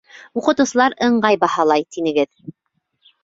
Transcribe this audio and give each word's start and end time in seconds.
—Уҡытыусылар 0.39 0.95
ыңғай 1.07 1.37
баһалай, 1.45 1.85
тинегеҙ. 1.97 2.31